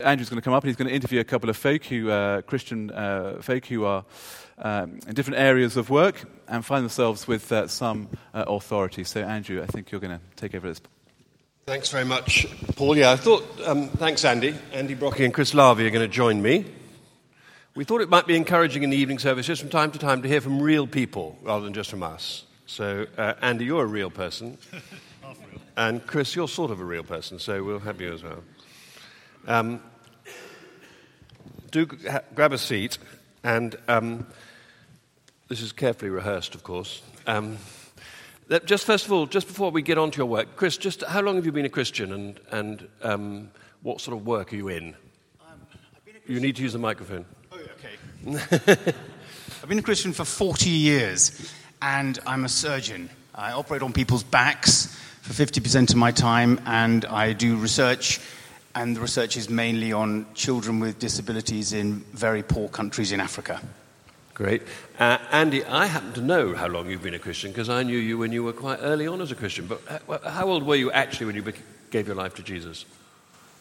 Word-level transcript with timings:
Andrew's 0.00 0.28
going 0.28 0.40
to 0.40 0.44
come 0.44 0.54
up 0.54 0.62
and 0.62 0.68
he's 0.68 0.76
going 0.76 0.88
to 0.88 0.94
interview 0.94 1.20
a 1.20 1.24
couple 1.24 1.50
of 1.50 1.56
folk 1.56 1.84
who, 1.84 2.10
uh, 2.10 2.42
Christian 2.42 2.90
uh, 2.90 3.40
folk 3.40 3.66
who 3.66 3.84
are 3.84 4.04
um, 4.58 5.00
in 5.06 5.14
different 5.14 5.38
areas 5.38 5.76
of 5.76 5.90
work 5.90 6.24
and 6.48 6.64
find 6.64 6.82
themselves 6.82 7.26
with 7.26 7.50
uh, 7.52 7.66
some 7.66 8.08
uh, 8.34 8.44
authority. 8.46 9.04
So, 9.04 9.20
Andrew, 9.20 9.62
I 9.62 9.66
think 9.66 9.90
you're 9.90 10.00
going 10.00 10.18
to 10.18 10.24
take 10.36 10.54
over 10.54 10.68
this. 10.68 10.80
Thanks 11.66 11.90
very 11.90 12.04
much, 12.04 12.46
Paul. 12.76 12.96
Yeah, 12.96 13.12
I 13.12 13.16
thought, 13.16 13.44
um, 13.64 13.88
thanks, 13.88 14.24
Andy. 14.24 14.56
Andy 14.72 14.96
Brockie 14.96 15.24
and 15.24 15.32
Chris 15.32 15.54
Lavy 15.54 15.86
are 15.86 15.90
going 15.90 16.08
to 16.08 16.12
join 16.12 16.42
me. 16.42 16.64
We 17.74 17.84
thought 17.84 18.00
it 18.00 18.08
might 18.08 18.26
be 18.26 18.34
encouraging 18.34 18.82
in 18.82 18.90
the 18.90 18.96
evening 18.96 19.20
service 19.20 19.46
just 19.46 19.60
from 19.60 19.70
time 19.70 19.92
to 19.92 19.98
time 19.98 20.22
to 20.22 20.28
hear 20.28 20.40
from 20.40 20.60
real 20.60 20.86
people 20.86 21.38
rather 21.42 21.64
than 21.64 21.72
just 21.72 21.88
from 21.90 22.02
us. 22.02 22.44
So, 22.66 23.06
uh, 23.16 23.34
Andy, 23.40 23.66
you're 23.66 23.84
a 23.84 23.86
real 23.86 24.10
person. 24.10 24.58
and 25.76 26.04
Chris, 26.06 26.34
you're 26.34 26.48
sort 26.48 26.70
of 26.70 26.80
a 26.80 26.84
real 26.84 27.04
person, 27.04 27.38
so 27.38 27.62
we'll 27.62 27.78
have 27.78 28.00
you 28.00 28.12
as 28.12 28.22
well. 28.22 28.42
Um, 29.46 29.80
do 31.70 31.86
ha- 32.08 32.22
grab 32.34 32.52
a 32.52 32.58
seat, 32.58 32.98
and 33.42 33.76
um, 33.88 34.26
this 35.48 35.62
is 35.62 35.72
carefully 35.72 36.10
rehearsed, 36.10 36.54
of 36.54 36.62
course. 36.62 37.02
Um, 37.26 37.58
just 38.64 38.84
first 38.84 39.06
of 39.06 39.12
all, 39.12 39.26
just 39.26 39.46
before 39.46 39.70
we 39.70 39.82
get 39.82 39.98
on 39.98 40.10
to 40.10 40.18
your 40.18 40.26
work, 40.26 40.56
Chris, 40.56 40.76
just 40.76 41.02
how 41.04 41.20
long 41.20 41.36
have 41.36 41.46
you 41.46 41.52
been 41.52 41.64
a 41.64 41.70
Christian, 41.70 42.12
and, 42.12 42.40
and 42.50 42.88
um, 43.02 43.50
what 43.82 44.00
sort 44.00 44.16
of 44.16 44.26
work 44.26 44.52
are 44.52 44.56
you 44.56 44.68
in? 44.68 44.94
Um, 45.48 45.60
you 46.26 46.40
need 46.40 46.56
to 46.56 46.62
use 46.62 46.72
the 46.72 46.78
microphone. 46.78 47.24
Oh, 47.52 47.58
okay. 47.58 48.76
I've 49.62 49.68
been 49.68 49.78
a 49.78 49.82
Christian 49.82 50.12
for 50.12 50.24
40 50.24 50.68
years, 50.68 51.52
and 51.80 52.18
I'm 52.26 52.44
a 52.44 52.48
surgeon. 52.48 53.10
I 53.34 53.52
operate 53.52 53.82
on 53.82 53.92
people's 53.92 54.24
backs 54.24 54.86
for 55.22 55.32
50% 55.32 55.90
of 55.90 55.96
my 55.96 56.10
time, 56.10 56.60
and 56.66 57.04
I 57.04 57.32
do 57.32 57.56
research 57.56 58.20
and 58.74 58.96
the 58.96 59.00
research 59.00 59.36
is 59.36 59.48
mainly 59.48 59.92
on 59.92 60.26
children 60.34 60.80
with 60.80 60.98
disabilities 60.98 61.72
in 61.72 62.00
very 62.12 62.42
poor 62.42 62.68
countries 62.68 63.12
in 63.12 63.20
Africa. 63.20 63.60
Great. 64.34 64.62
Uh, 64.98 65.18
Andy, 65.30 65.64
I 65.64 65.86
happen 65.86 66.12
to 66.14 66.20
know 66.20 66.54
how 66.54 66.66
long 66.66 66.88
you've 66.88 67.02
been 67.02 67.14
a 67.14 67.18
Christian 67.18 67.50
because 67.50 67.68
I 67.68 67.82
knew 67.82 67.98
you 67.98 68.16
when 68.16 68.32
you 68.32 68.42
were 68.42 68.54
quite 68.54 68.78
early 68.80 69.06
on 69.06 69.20
as 69.20 69.30
a 69.30 69.34
Christian. 69.34 69.66
But 69.66 69.82
uh, 70.08 70.30
how 70.30 70.48
old 70.48 70.62
were 70.62 70.76
you 70.76 70.90
actually 70.90 71.26
when 71.26 71.36
you 71.36 71.52
gave 71.90 72.06
your 72.06 72.16
life 72.16 72.34
to 72.36 72.42
Jesus? 72.42 72.86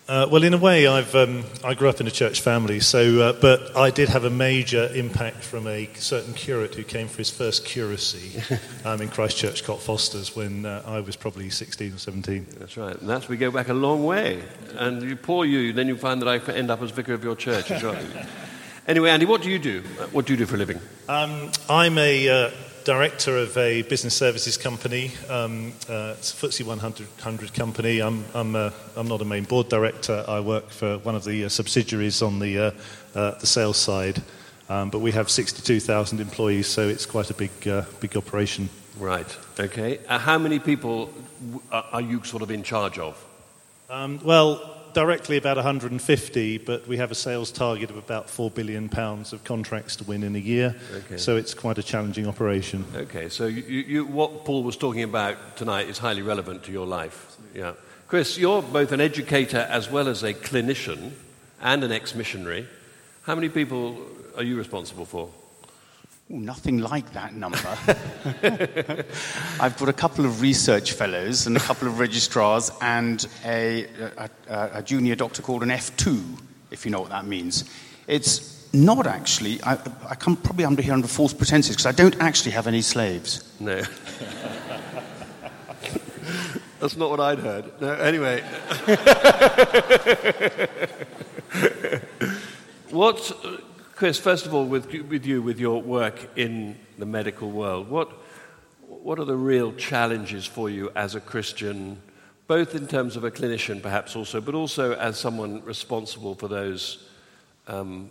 Uh, 0.10 0.28
well, 0.28 0.44
in 0.44 0.56
a 0.56 0.58
way, 0.58 0.88
I've, 0.88 1.14
um, 1.14 1.44
I 1.64 1.76
grew 1.76 1.88
up 1.88 2.02
in 2.02 2.08
a 2.08 2.12
church 2.12 2.42
family, 2.42 2.80
so, 2.80 3.22
uh, 3.22 3.34
but 3.34 3.78
I 3.78 3.92
did 3.92 4.10
have 4.10 4.24
a 4.24 4.30
major 4.32 4.90
impact 4.96 5.44
from 5.44 5.68
a 5.68 5.88
certain 5.94 6.34
curate 6.34 6.74
who 6.74 6.84
came 6.84 7.08
for 7.08 7.20
his 7.20 7.30
first 7.30 7.64
curacy 7.64 8.42
um, 8.86 9.04
in 9.04 9.10
Christchurch, 9.10 9.64
Cockfosters, 9.64 10.36
when 10.36 10.66
uh, 10.66 10.82
I 10.84 11.02
was 11.02 11.16
probably 11.16 11.52
16 11.52 11.94
or 11.94 11.98
17. 12.00 12.48
That's 12.58 12.76
right, 12.76 13.00
and 13.00 13.08
that's 13.08 13.30
we 13.30 13.38
go 13.38 13.52
back 13.52 13.70
a 13.70 13.74
long 13.76 14.04
way. 14.04 14.42
And 14.80 15.04
you, 15.04 15.16
poor 15.16 15.46
you, 15.46 15.74
then 15.74 15.88
you 15.88 15.96
find 15.96 16.20
that 16.24 16.28
I 16.28 16.54
end 16.54 16.72
up 16.72 16.82
as 16.82 16.90
vicar 16.90 17.14
of 17.14 17.24
your 17.24 17.36
church. 17.36 17.70
anyway, 18.88 19.12
Andy, 19.12 19.28
what 19.28 19.44
do 19.44 19.52
you 19.52 19.60
do? 19.60 19.84
What 20.12 20.26
do 20.26 20.34
you 20.34 20.38
do 20.38 20.48
for 20.48 20.56
a 20.56 20.58
living? 20.58 20.80
Um, 21.08 21.52
I'm 21.70 22.00
a 22.00 22.30
uh, 22.30 22.52
director 22.84 23.38
of 23.38 23.58
a 23.58 23.84
business 23.84 24.16
services 24.16 24.58
company. 24.58 25.12
Um, 25.30 25.74
uh, 25.90 26.16
it's 26.18 26.32
a 26.32 26.48
FTSE 26.48 26.66
100 26.66 27.54
company. 27.54 28.00
I'm, 28.00 28.26
I'm, 28.34 28.56
uh, 28.56 28.72
I'm, 28.96 29.08
not 29.08 29.22
a 29.22 29.26
main 29.26 29.44
board 29.44 29.70
director. 29.70 30.24
I 30.28 30.40
work 30.40 30.70
for 30.70 30.98
one 31.00 31.16
of 31.16 31.24
the 31.24 31.46
uh, 31.46 31.50
subsidiaries 31.50 32.22
on 32.22 32.40
the, 32.40 32.58
uh, 32.58 32.72
uh, 33.16 33.32
the 33.40 33.48
sales 33.48 33.78
side. 33.78 34.22
Um, 34.70 34.90
but 34.90 35.00
we 35.00 35.12
have 35.12 35.30
62,000 35.30 36.20
employees, 36.20 36.68
so 36.68 36.88
it's 36.88 37.06
quite 37.06 37.30
a 37.30 37.34
big, 37.34 37.68
uh, 37.68 37.84
big 38.00 38.16
operation. 38.16 38.70
Right, 38.98 39.38
okay. 39.60 40.00
how 40.08 40.38
many 40.38 40.60
people 40.60 41.14
are 41.72 42.02
you 42.02 42.24
sort 42.24 42.44
of 42.44 42.52
in 42.52 42.64
charge 42.64 43.00
of? 43.00 43.26
Um, 43.90 44.20
well, 44.24 44.79
directly 45.00 45.38
about 45.38 45.56
150, 45.56 46.58
but 46.58 46.86
we 46.86 46.98
have 46.98 47.10
a 47.10 47.16
sales 47.16 47.52
target 47.52 47.90
of 47.90 47.96
about 47.96 48.30
4 48.30 48.52
billion 48.52 48.90
pounds 48.90 49.32
of 49.32 49.42
contracts 49.46 49.96
to 49.96 50.04
win 50.04 50.24
in 50.24 50.36
a 50.36 50.40
year. 50.40 50.76
Okay. 50.94 51.16
So 51.16 51.38
it's 51.38 51.54
quite 51.54 51.78
a 51.78 51.84
challenging 51.84 52.28
operation. 52.28 52.84
Okay, 52.94 53.30
so 53.30 53.46
you, 53.46 53.62
you, 53.64 54.06
what 54.06 54.44
Paul 54.44 54.62
was 54.62 54.76
talking 54.76 55.04
about 55.04 55.56
tonight 55.56 55.88
is 55.88 55.98
highly 55.98 56.22
relevant 56.22 56.64
to 56.64 56.74
your 56.74 56.86
life. 56.86 57.38
Yeah. 57.56 57.76
Chris, 58.10 58.38
you're 58.38 58.62
both 58.62 58.92
an 58.92 59.00
educator 59.00 59.66
as 59.70 59.90
well 59.90 60.10
as 60.10 60.22
a 60.22 60.34
clinician 60.34 61.12
and 61.62 61.82
an 61.86 61.94
ex-missionary. 61.94 62.68
How 63.22 63.36
many 63.36 63.48
people 63.48 64.06
are 64.36 64.44
you 64.44 64.58
responsible 64.58 65.06
for? 65.06 65.30
Nothing 66.30 66.78
like 66.78 67.12
that 67.14 67.34
number. 67.34 67.58
I've 69.60 69.78
got 69.78 69.90
a 69.90 69.94
couple 69.94 70.26
of 70.26 70.42
research 70.42 70.92
fellows 70.92 71.48
and 71.48 71.58
a 71.58 71.60
couple 71.60 71.88
of 71.88 72.00
registrars 72.00 72.72
and 72.82 73.28
a, 73.44 73.88
a, 74.18 74.30
a, 74.76 74.84
junior 74.84 75.16
doctor 75.16 75.42
called 75.42 75.64
an 75.64 75.70
F2, 75.70 76.40
if 76.70 76.86
you 76.86 76.92
know 76.92 77.02
what 77.02 77.10
that 77.10 77.26
means. 77.26 77.64
It's 78.08 78.72
not 78.74 79.08
actually, 79.08 79.62
I, 79.64 79.80
I 80.08 80.16
come 80.16 80.36
probably 80.38 80.66
under 80.66 80.84
here 80.84 80.94
under 80.94 81.08
false 81.08 81.34
pretenses 81.34 81.76
because 81.76 81.88
I 81.88 81.92
don't 81.92 82.16
actually 82.22 82.52
have 82.52 82.68
any 82.68 82.82
slaves. 82.82 83.44
No. 83.60 83.82
That's 86.80 86.96
not 86.96 87.10
what 87.10 87.20
I'd 87.20 87.40
heard. 87.40 87.82
No, 87.82 87.92
anyway. 87.94 88.42
what 92.92 93.32
Chris, 94.00 94.18
first 94.18 94.46
of 94.46 94.54
all, 94.54 94.64
with, 94.64 94.86
with 95.10 95.26
you, 95.26 95.42
with 95.42 95.60
your 95.60 95.82
work 95.82 96.30
in 96.38 96.78
the 96.98 97.06
medical 97.06 97.52
world, 97.52 97.90
what, 97.90 98.10
what 98.88 99.20
are 99.20 99.26
the 99.26 99.36
real 99.36 99.74
challenges 99.74 100.46
for 100.46 100.70
you 100.70 100.90
as 100.96 101.16
a 101.16 101.20
Christian, 101.20 102.02
both 102.48 102.76
in 102.76 102.88
terms 102.88 103.18
of 103.18 103.26
a 103.26 103.30
clinician, 103.30 103.82
perhaps 103.82 104.16
also, 104.16 104.40
but 104.40 104.56
also 104.56 104.94
as 104.94 105.20
someone 105.20 105.62
responsible 105.66 106.34
for 106.34 106.48
those 106.48 107.10
um, 107.68 108.10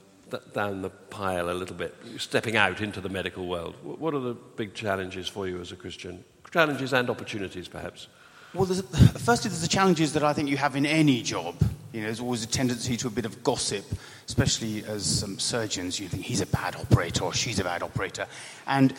down 0.53 0.83
the 0.83 0.91
pile 0.91 1.49
a 1.49 1.57
little 1.57 1.75
bit, 1.75 1.95
stepping 2.19 2.55
out 2.55 2.83
into 2.83 3.01
the 3.01 3.09
medical 3.09 3.49
world? 3.49 3.75
What 3.83 4.13
are 4.13 4.21
the 4.21 4.35
big 4.35 4.75
challenges 4.75 5.27
for 5.27 5.49
you 5.49 5.59
as 5.59 5.73
a 5.73 5.77
Christian? 5.77 6.23
Challenges 6.53 6.93
and 6.93 7.09
opportunities, 7.09 7.67
perhaps. 7.67 8.09
Well, 8.53 8.67
there's, 8.67 8.83
firstly, 9.25 9.49
there's 9.49 9.63
the 9.63 9.69
challenges 9.69 10.13
that 10.13 10.23
I 10.23 10.35
think 10.35 10.51
you 10.51 10.59
have 10.59 10.77
in 10.77 10.85
any 10.85 11.23
job. 11.23 11.55
You 11.93 12.01
know, 12.01 12.07
there's 12.07 12.21
always 12.21 12.45
a 12.45 12.49
tendency 12.49 12.97
to 12.99 13.07
a 13.07 13.11
bit 13.11 13.25
of 13.25 13.43
gossip, 13.43 13.85
especially 14.27 14.85
as 14.85 15.25
surgeons. 15.39 15.99
You 15.99 16.09
think 16.09 16.25
he's 16.25 16.43
a 16.43 16.47
bad 16.47 16.77
operator 16.77 17.25
or 17.25 17.33
she's 17.33 17.59
a 17.59 17.65
bad 17.65 17.83
operator. 17.83 18.27
And 18.67 18.93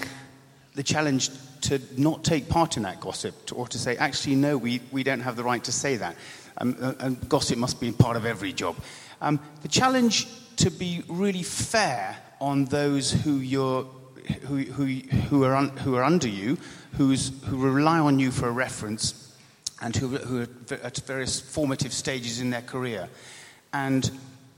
the 0.73 0.83
challenge 0.83 1.29
to 1.61 1.79
not 1.97 2.23
take 2.23 2.49
part 2.49 2.77
in 2.77 2.83
that 2.83 2.99
gossip, 2.99 3.35
or 3.53 3.67
to 3.67 3.77
say, 3.77 3.97
actually, 3.97 4.35
no, 4.35 4.57
we, 4.57 4.81
we 4.91 5.03
don't 5.03 5.19
have 5.19 5.35
the 5.35 5.43
right 5.43 5.63
to 5.63 5.71
say 5.71 5.97
that. 5.97 6.15
Um, 6.57 6.75
uh, 6.81 6.93
and 6.99 7.29
gossip 7.29 7.57
must 7.57 7.79
be 7.79 7.91
part 7.91 8.17
of 8.17 8.25
every 8.25 8.53
job. 8.53 8.75
Um, 9.21 9.39
the 9.61 9.67
challenge 9.67 10.27
to 10.57 10.71
be 10.71 11.03
really 11.07 11.43
fair 11.43 12.17
on 12.41 12.65
those 12.65 13.11
who, 13.11 13.35
you're, 13.35 13.83
who, 14.47 14.57
who, 14.59 14.85
who, 14.85 15.43
are, 15.43 15.55
un, 15.55 15.69
who 15.77 15.95
are 15.95 16.03
under 16.03 16.27
you, 16.27 16.57
who's, 16.93 17.31
who 17.45 17.57
rely 17.57 17.99
on 17.99 18.19
you 18.19 18.31
for 18.31 18.47
a 18.47 18.51
reference 18.51 19.28
and 19.81 19.95
who, 19.95 20.07
who, 20.09 20.41
are 20.41 20.75
at 20.83 20.97
various 20.99 21.39
formative 21.39 21.93
stages 21.93 22.39
in 22.41 22.49
their 22.49 22.61
career. 22.61 23.07
And 23.73 24.09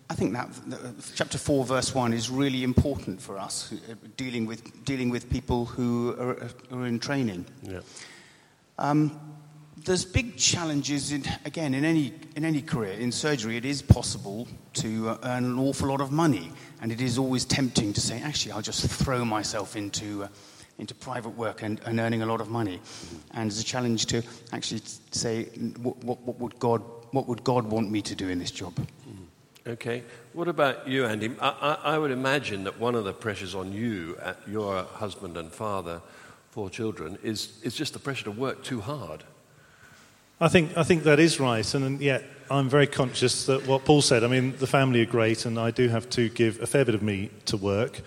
I 0.09 0.13
think 0.13 0.33
that, 0.33 0.49
chapter 1.15 1.37
4, 1.37 1.65
verse 1.65 1.95
1 1.95 2.13
is 2.13 2.29
really 2.29 2.63
important 2.63 3.21
for 3.21 3.37
us, 3.37 3.71
uh, 3.71 3.95
dealing 4.17 4.45
with, 4.45 4.83
dealing 4.83 5.09
with 5.09 5.29
people 5.29 5.65
who 5.65 6.15
are, 6.19 6.49
are 6.71 6.85
in 6.85 6.99
training. 6.99 7.45
Yeah. 7.63 7.79
Um, 8.77 9.19
there's 9.85 10.05
big 10.05 10.37
challenges, 10.37 11.11
in, 11.11 11.23
again, 11.45 11.73
in 11.73 11.85
any, 11.85 12.13
in 12.35 12.45
any 12.45 12.61
career. 12.61 12.93
In 12.93 13.11
surgery, 13.11 13.57
it 13.57 13.65
is 13.65 13.81
possible 13.81 14.47
to 14.73 15.09
uh, 15.09 15.17
earn 15.23 15.45
an 15.45 15.57
awful 15.57 15.87
lot 15.87 16.01
of 16.01 16.11
money, 16.11 16.51
and 16.81 16.91
it 16.91 17.01
is 17.01 17.17
always 17.17 17.45
tempting 17.45 17.93
to 17.93 18.01
say, 18.01 18.21
actually, 18.21 18.51
I'll 18.51 18.61
just 18.61 18.85
throw 18.85 19.23
myself 19.23 19.75
into. 19.75 20.23
Uh, 20.23 20.27
into 20.81 20.95
private 20.95 21.37
work 21.37 21.61
and, 21.61 21.79
and 21.85 21.99
earning 21.99 22.23
a 22.23 22.25
lot 22.25 22.41
of 22.41 22.49
money. 22.49 22.77
Mm-hmm. 22.77 23.39
And 23.39 23.51
it's 23.51 23.61
a 23.61 23.63
challenge 23.63 24.07
to 24.07 24.23
actually 24.51 24.81
say, 25.11 25.45
what, 25.83 26.03
what, 26.03 26.19
what, 26.23 26.39
would 26.39 26.59
God, 26.59 26.81
what 27.11 27.27
would 27.27 27.43
God 27.43 27.67
want 27.67 27.91
me 27.91 28.01
to 28.01 28.15
do 28.15 28.27
in 28.29 28.39
this 28.39 28.49
job? 28.49 28.73
Mm-hmm. 28.73 29.69
Okay. 29.69 30.03
What 30.33 30.47
about 30.47 30.87
you, 30.87 31.05
Andy? 31.05 31.35
I, 31.39 31.49
I, 31.49 31.93
I 31.93 31.97
would 31.99 32.09
imagine 32.09 32.63
that 32.63 32.79
one 32.79 32.95
of 32.95 33.03
the 33.03 33.13
pressures 33.13 33.53
on 33.53 33.71
you, 33.71 34.17
at 34.23 34.37
your 34.47 34.83
husband 34.83 35.37
and 35.37 35.51
father, 35.51 36.01
four 36.49 36.71
children, 36.71 37.19
is, 37.21 37.59
is 37.61 37.75
just 37.75 37.93
the 37.93 37.99
pressure 37.99 38.23
to 38.23 38.31
work 38.31 38.63
too 38.63 38.81
hard. 38.81 39.23
I 40.41 40.47
think, 40.47 40.75
I 40.75 40.81
think 40.81 41.03
that 41.03 41.19
is 41.19 41.39
right, 41.39 41.73
and 41.75 42.01
yet 42.01 42.23
I'm 42.49 42.67
very 42.67 42.87
conscious 42.87 43.45
that 43.45 43.67
what 43.67 43.85
Paul 43.85 44.01
said, 44.01 44.23
I 44.23 44.27
mean, 44.27 44.57
the 44.57 44.65
family 44.65 45.03
are 45.03 45.05
great, 45.05 45.45
and 45.45 45.59
I 45.59 45.69
do 45.69 45.89
have 45.89 46.09
to 46.09 46.29
give 46.29 46.59
a 46.59 46.65
fair 46.65 46.83
bit 46.83 46.95
of 46.95 47.03
me 47.03 47.29
to 47.45 47.57
work. 47.57 48.01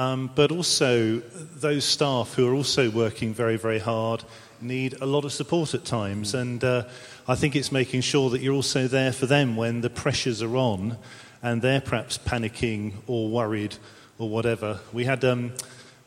Um, 0.00 0.30
but 0.34 0.50
also, 0.50 1.18
those 1.18 1.84
staff 1.84 2.32
who 2.32 2.50
are 2.50 2.54
also 2.54 2.88
working 2.90 3.34
very, 3.34 3.58
very 3.58 3.78
hard 3.78 4.24
need 4.58 4.94
a 5.02 5.04
lot 5.04 5.26
of 5.26 5.32
support 5.32 5.74
at 5.74 5.84
times. 5.84 6.32
And 6.32 6.64
uh, 6.64 6.84
I 7.28 7.34
think 7.34 7.54
it's 7.54 7.70
making 7.70 8.00
sure 8.00 8.30
that 8.30 8.40
you're 8.40 8.54
also 8.54 8.88
there 8.88 9.12
for 9.12 9.26
them 9.26 9.56
when 9.56 9.82
the 9.82 9.90
pressures 9.90 10.40
are 10.40 10.56
on 10.56 10.96
and 11.42 11.60
they're 11.60 11.82
perhaps 11.82 12.16
panicking 12.16 12.94
or 13.08 13.28
worried 13.28 13.76
or 14.18 14.30
whatever. 14.30 14.80
We 14.90 15.04
had 15.04 15.22
a 15.22 15.32
um, 15.32 15.52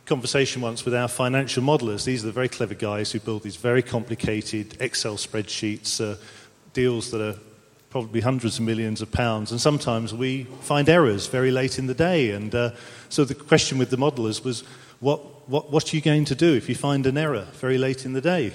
conversation 0.07 0.63
once 0.63 0.85
with 0.85 0.95
our 0.95 1.07
financial 1.07 1.61
modelers. 1.61 2.03
These 2.03 2.23
are 2.23 2.27
the 2.27 2.33
very 2.33 2.49
clever 2.49 2.73
guys 2.73 3.11
who 3.11 3.19
build 3.19 3.43
these 3.43 3.57
very 3.57 3.83
complicated 3.83 4.75
Excel 4.79 5.17
spreadsheets, 5.17 6.01
uh, 6.01 6.17
deals 6.73 7.11
that 7.11 7.21
are 7.21 7.39
probably 7.93 8.21
hundreds 8.21 8.57
of 8.57 8.65
millions 8.65 9.03
of 9.03 9.11
pounds, 9.11 9.51
and 9.51 9.61
sometimes 9.61 10.15
we 10.15 10.45
find 10.61 10.89
errors 10.89 11.27
very 11.27 11.51
late 11.51 11.77
in 11.77 11.85
the 11.85 11.93
day. 11.93 12.31
And 12.31 12.53
uh, 12.55 12.71
so 13.07 13.23
the 13.23 13.35
question 13.35 13.77
with 13.77 13.91
the 13.91 13.97
modelers 13.97 14.43
was, 14.43 14.61
what, 14.99 15.47
what, 15.47 15.71
what 15.71 15.93
are 15.93 15.95
you 15.95 16.01
going 16.01 16.25
to 16.25 16.33
do 16.33 16.55
if 16.55 16.67
you 16.67 16.73
find 16.73 17.05
an 17.05 17.19
error 17.19 17.45
very 17.59 17.77
late 17.77 18.03
in 18.03 18.13
the 18.13 18.19
day? 18.19 18.51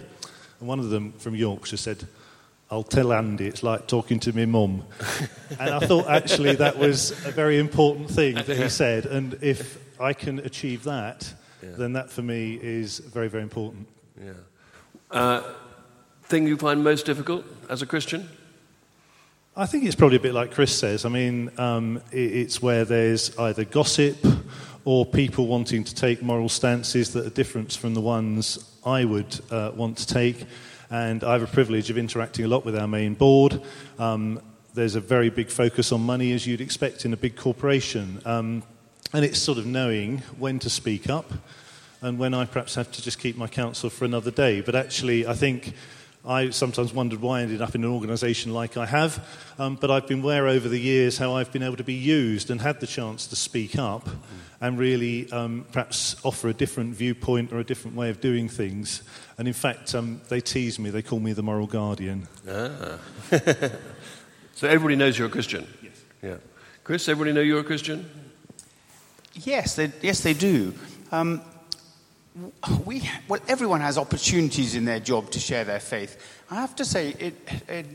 And 0.58 0.68
one 0.68 0.80
of 0.80 0.90
them 0.90 1.12
from 1.12 1.36
Yorkshire 1.36 1.76
said, 1.76 2.08
I'll 2.68 2.82
tell 2.82 3.12
Andy 3.12 3.46
it's 3.46 3.62
like 3.62 3.86
talking 3.86 4.18
to 4.20 4.32
my 4.32 4.44
mum. 4.44 4.82
and 5.60 5.70
I 5.70 5.86
thought 5.86 6.08
actually 6.08 6.56
that 6.56 6.76
was 6.76 7.12
a 7.24 7.30
very 7.30 7.60
important 7.60 8.10
thing 8.10 8.34
that 8.34 8.56
he 8.56 8.68
said. 8.68 9.06
And 9.06 9.38
if 9.40 9.78
I 10.00 10.14
can 10.14 10.40
achieve 10.40 10.82
that, 10.82 11.32
yeah. 11.62 11.70
then 11.78 11.92
that 11.92 12.10
for 12.10 12.22
me 12.22 12.58
is 12.60 12.98
very, 12.98 13.28
very 13.28 13.44
important. 13.44 13.86
Yeah. 14.20 14.32
Uh, 15.12 15.42
thing 16.24 16.48
you 16.48 16.56
find 16.56 16.82
most 16.82 17.06
difficult 17.06 17.44
as 17.70 17.82
a 17.82 17.86
Christian? 17.86 18.28
I 19.60 19.66
think 19.66 19.82
it's 19.82 19.96
probably 19.96 20.18
a 20.18 20.20
bit 20.20 20.34
like 20.34 20.52
Chris 20.52 20.72
says. 20.72 21.04
I 21.04 21.08
mean, 21.08 21.50
um, 21.58 22.00
it, 22.12 22.32
it's 22.32 22.62
where 22.62 22.84
there's 22.84 23.36
either 23.36 23.64
gossip 23.64 24.16
or 24.84 25.04
people 25.04 25.48
wanting 25.48 25.82
to 25.82 25.92
take 25.96 26.22
moral 26.22 26.48
stances 26.48 27.12
that 27.14 27.26
are 27.26 27.30
different 27.30 27.72
from 27.72 27.92
the 27.92 28.00
ones 28.00 28.72
I 28.86 29.04
would 29.04 29.40
uh, 29.50 29.72
want 29.74 29.98
to 29.98 30.06
take. 30.06 30.44
And 30.90 31.24
I 31.24 31.32
have 31.32 31.42
a 31.42 31.48
privilege 31.48 31.90
of 31.90 31.98
interacting 31.98 32.44
a 32.44 32.48
lot 32.48 32.64
with 32.64 32.78
our 32.78 32.86
main 32.86 33.14
board. 33.14 33.60
Um, 33.98 34.40
there's 34.74 34.94
a 34.94 35.00
very 35.00 35.28
big 35.28 35.48
focus 35.48 35.90
on 35.90 36.02
money, 36.02 36.30
as 36.34 36.46
you'd 36.46 36.60
expect 36.60 37.04
in 37.04 37.12
a 37.12 37.16
big 37.16 37.34
corporation. 37.34 38.22
Um, 38.24 38.62
and 39.12 39.24
it's 39.24 39.40
sort 39.40 39.58
of 39.58 39.66
knowing 39.66 40.18
when 40.38 40.60
to 40.60 40.70
speak 40.70 41.10
up 41.10 41.32
and 42.00 42.16
when 42.16 42.32
I 42.32 42.44
perhaps 42.44 42.76
have 42.76 42.92
to 42.92 43.02
just 43.02 43.18
keep 43.18 43.36
my 43.36 43.48
counsel 43.48 43.90
for 43.90 44.04
another 44.04 44.30
day. 44.30 44.60
But 44.60 44.76
actually, 44.76 45.26
I 45.26 45.34
think 45.34 45.74
I 46.24 46.50
sometimes 46.50 46.92
wondered 46.92 47.20
why 47.20 47.40
I 47.40 47.42
ended 47.42 47.62
up 47.62 47.74
in 47.74 47.84
an 47.84 47.90
organisation 47.90 48.52
like 48.52 48.76
I 48.76 48.86
have, 48.86 49.26
um, 49.58 49.76
but 49.76 49.90
I've 49.90 50.06
been 50.06 50.20
aware 50.20 50.46
over 50.46 50.68
the 50.68 50.78
years 50.78 51.16
how 51.16 51.34
I've 51.34 51.52
been 51.52 51.62
able 51.62 51.76
to 51.76 51.84
be 51.84 51.94
used 51.94 52.50
and 52.50 52.60
had 52.60 52.80
the 52.80 52.86
chance 52.86 53.26
to 53.28 53.36
speak 53.36 53.78
up 53.78 54.08
and 54.60 54.78
really 54.78 55.30
um, 55.30 55.64
perhaps 55.72 56.16
offer 56.24 56.48
a 56.48 56.54
different 56.54 56.94
viewpoint 56.94 57.52
or 57.52 57.58
a 57.58 57.64
different 57.64 57.96
way 57.96 58.10
of 58.10 58.20
doing 58.20 58.48
things. 58.48 59.02
And 59.38 59.46
in 59.46 59.54
fact, 59.54 59.94
um, 59.94 60.20
they 60.28 60.40
tease 60.40 60.78
me, 60.78 60.90
they 60.90 61.02
call 61.02 61.20
me 61.20 61.32
the 61.32 61.42
moral 61.42 61.66
guardian. 61.66 62.26
Ah. 62.48 62.98
so 64.54 64.66
everybody 64.66 64.96
knows 64.96 65.16
you're 65.16 65.28
a 65.28 65.30
Christian? 65.30 65.66
Yes. 65.82 66.04
Yeah. 66.22 66.36
Chris, 66.82 67.08
everybody 67.08 67.32
know 67.32 67.40
you're 67.40 67.60
a 67.60 67.64
Christian? 67.64 68.08
Yes, 69.34 69.76
they, 69.76 69.92
yes, 70.02 70.20
they 70.20 70.34
do. 70.34 70.74
Um, 71.12 71.42
we, 72.84 73.08
well, 73.26 73.40
everyone 73.48 73.80
has 73.80 73.98
opportunities 73.98 74.74
in 74.74 74.84
their 74.84 75.00
job 75.00 75.30
to 75.30 75.40
share 75.40 75.64
their 75.64 75.80
faith. 75.80 76.42
I 76.50 76.56
have 76.56 76.76
to 76.76 76.84
say, 76.84 77.10
it, 77.18 77.34
it, 77.68 77.86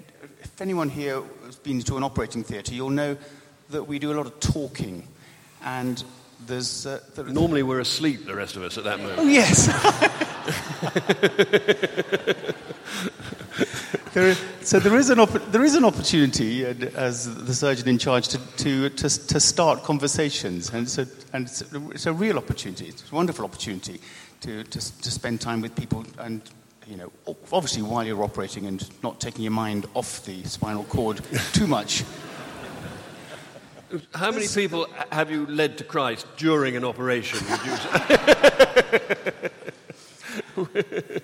if 0.42 0.62
anyone 0.62 0.90
here 0.90 1.22
has 1.46 1.56
been 1.56 1.82
to 1.82 1.98
an 1.98 2.04
operating 2.04 2.44
theatre, 2.44 2.74
you'll 2.74 2.90
know 2.90 3.18
that 3.70 3.84
we 3.84 4.00
do 4.00 4.12
a 4.12 4.16
lot 4.16 4.26
of 4.26 4.40
talking. 4.40 5.08
And 5.64 6.04
there's. 6.46 6.86
Uh, 6.86 7.00
there, 7.16 7.26
Normally 7.26 7.64
we're 7.64 7.80
asleep, 7.80 8.26
the 8.26 8.36
rest 8.36 8.56
of 8.56 8.64
us, 8.64 8.78
at 8.78 8.84
that 8.84 9.00
moment. 9.00 9.20
Oh, 9.20 9.28
yes. 9.28 9.68
there, 14.14 14.36
so 14.62 14.80
there 14.80 14.98
is, 14.98 15.10
an 15.10 15.20
op- 15.20 15.52
there 15.52 15.64
is 15.64 15.76
an 15.76 15.86
opportunity, 15.86 16.66
uh, 16.66 16.74
as 16.96 17.46
the 17.46 17.54
surgeon 17.54 17.88
in 17.88 17.98
charge, 17.98 18.28
to, 18.30 18.38
to, 18.58 18.90
to, 18.90 19.28
to 19.28 19.40
start 19.40 19.84
conversations. 19.84 20.70
And, 20.72 20.90
so, 20.90 21.06
and 21.32 21.48
it's, 21.48 21.62
a, 21.62 21.90
it's 21.92 22.06
a 22.08 22.14
real 22.14 22.38
opportunity. 22.38 22.88
It's 22.88 23.10
a 23.10 23.16
wonderful 23.16 23.46
opportunity 23.46 24.02
to, 24.44 24.64
to, 24.64 25.02
to 25.02 25.12
spend 25.12 25.42
time 25.42 25.62
with 25.62 25.76
people 25.76 26.06
and 26.20 26.42
you 26.88 26.98
know, 26.98 27.12
obviously 27.52 27.82
while 27.82 28.04
you're 28.04 28.24
operating 28.24 28.66
and 28.66 28.90
not 29.02 29.20
taking 29.22 29.44
your 29.44 29.54
mind 29.54 29.86
off 29.94 30.26
the 30.26 30.44
spinal 30.44 30.84
cord 30.84 31.22
too 31.54 31.66
much. 31.66 32.04
How 34.14 34.32
many 34.32 34.48
people 34.48 34.88
have 35.12 35.32
you 35.32 35.46
led 35.46 35.78
to 35.78 35.84
Christ 35.84 36.28
during 36.36 36.76
an 36.76 36.84
operation? 36.84 37.40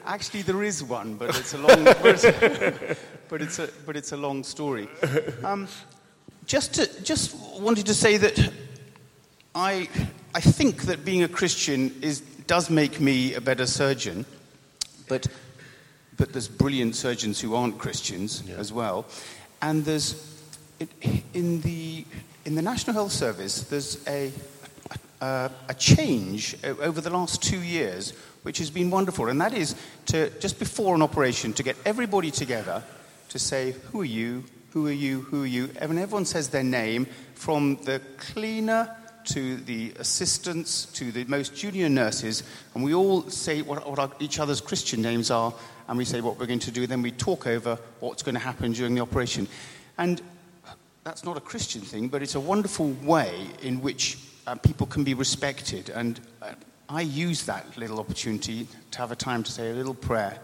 Actually, 0.06 0.44
there 0.44 0.64
is 0.64 0.84
one, 0.84 1.16
but 1.16 1.38
it's 1.38 1.54
a 1.54 1.58
long, 1.58 1.84
but 2.02 2.06
it's 2.06 2.24
a, 2.24 2.96
but 3.28 3.42
it's 3.42 3.60
a, 3.60 3.70
but 3.86 3.98
it's 3.98 4.12
a 4.12 4.18
long 4.18 4.44
story. 4.44 4.88
Um, 5.44 5.68
just, 6.46 6.76
to, 6.76 7.04
just 7.04 7.36
wanted 7.60 7.88
to 7.88 7.94
say 7.94 8.18
that 8.18 8.54
I, 9.56 9.90
I 10.36 10.40
think 10.40 10.84
that 10.84 11.04
being 11.04 11.24
a 11.24 11.28
Christian 11.28 11.96
is 12.02 12.22
does 12.50 12.72
make 12.72 13.00
me 13.00 13.36
a 13.36 13.42
better 13.42 13.68
surgeon, 13.68 14.26
but, 15.08 15.28
but 16.18 16.34
there's 16.34 16.48
brilliant 16.48 16.96
surgeons 16.96 17.40
who 17.40 17.54
aren't 17.54 17.78
Christians 17.78 18.42
yeah. 18.48 18.56
as 18.56 18.74
well. 18.74 19.06
And 19.62 19.86
there's, 19.86 20.42
it, 20.80 20.90
in, 21.36 21.62
the, 21.62 22.04
in 22.46 22.56
the 22.56 22.64
National 22.64 22.96
Health 22.96 23.12
Service, 23.12 23.62
there's 23.66 24.04
a, 24.08 24.32
a, 25.22 25.52
a 25.68 25.74
change 25.76 26.56
over 26.64 27.00
the 27.02 27.12
last 27.12 27.44
two 27.44 27.62
years 27.62 28.14
which 28.42 28.58
has 28.58 28.72
been 28.72 28.90
wonderful. 28.90 29.30
And 29.30 29.40
that 29.42 29.54
is 29.54 29.76
to, 30.08 30.32
just 30.40 30.58
before 30.58 30.96
an 30.96 31.04
operation, 31.04 31.54
to 31.54 31.62
get 31.62 31.76
everybody 31.86 32.32
together 32.32 32.82
to 33.28 33.38
say, 33.38 33.76
Who 33.92 34.02
are 34.02 34.06
you? 34.06 34.44
Who 34.72 34.88
are 34.88 34.92
you? 34.92 35.22
Who 35.22 35.44
are 35.44 35.48
you? 35.48 35.70
And 35.80 36.00
everyone 36.00 36.26
says 36.26 36.50
their 36.50 36.64
name 36.64 37.06
from 37.36 37.76
the 37.84 38.02
cleaner 38.18 38.96
to 39.26 39.58
the 39.58 39.94
assistants, 40.00 40.86
to 40.86 41.12
the 41.12 41.26
most 41.26 41.56
junior 41.56 41.90
nurses, 41.90 42.44
and 42.74 42.84
we 42.84 42.94
all 42.94 43.30
say 43.30 43.62
what, 43.62 43.88
what 43.88 44.00
our, 44.00 44.12
each 44.20 44.40
other's 44.40 44.62
Christian 44.62 45.02
names 45.02 45.30
are, 45.32 45.54
and 45.88 45.98
we 45.98 46.06
say 46.06 46.22
what 46.22 46.40
we're 46.40 46.46
going 46.46 46.60
to 46.60 46.72
do. 46.72 46.88
Then 46.88 47.02
we 47.02 47.12
talk 47.12 47.48
over 47.48 47.78
what's 48.00 48.24
going 48.24 48.36
to 48.36 48.42
happen 48.42 48.72
during 48.72 48.96
the 48.96 49.02
operation. 49.02 49.48
And 49.98 50.22
that's 51.04 51.24
not 51.24 51.38
a 51.38 51.42
Christian 51.42 51.82
thing, 51.82 52.08
but 52.08 52.22
it's 52.22 52.36
a 52.36 52.40
wonderful 52.40 52.92
way 53.04 53.48
in 53.62 53.82
which 53.82 54.18
uh, 54.48 54.56
people 54.56 54.88
can 54.88 55.04
be 55.04 55.14
respected. 55.14 55.90
And 55.90 56.20
uh, 56.42 56.54
I 56.88 57.02
use 57.02 57.46
that 57.46 57.78
little 57.78 58.00
opportunity 58.00 58.68
to 58.92 58.98
have 59.00 59.12
a 59.12 59.16
time 59.16 59.44
to 59.44 59.52
say 59.52 59.72
a 59.72 59.74
little 59.74 59.94
prayer 59.94 60.40